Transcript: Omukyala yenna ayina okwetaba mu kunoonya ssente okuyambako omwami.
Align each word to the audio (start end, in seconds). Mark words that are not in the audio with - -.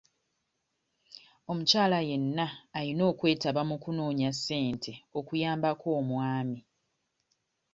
Omukyala 1.51 1.99
yenna 2.09 2.45
ayina 2.77 3.03
okwetaba 3.11 3.61
mu 3.69 3.75
kunoonya 3.83 4.29
ssente 4.35 4.91
okuyambako 5.19 5.87
omwami. 5.99 6.59